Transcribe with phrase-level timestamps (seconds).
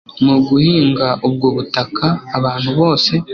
[0.25, 2.07] mu guhinga ubwo butaka.
[2.37, 3.11] Abantu bose